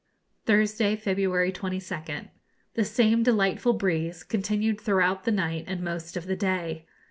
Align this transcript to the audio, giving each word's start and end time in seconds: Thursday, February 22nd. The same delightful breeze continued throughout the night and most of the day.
Thursday, 0.47 0.95
February 0.95 1.51
22nd. 1.51 2.29
The 2.73 2.83
same 2.83 3.21
delightful 3.21 3.73
breeze 3.73 4.23
continued 4.23 4.81
throughout 4.81 5.25
the 5.25 5.31
night 5.31 5.65
and 5.67 5.83
most 5.83 6.17
of 6.17 6.25
the 6.25 6.35
day. 6.35 6.87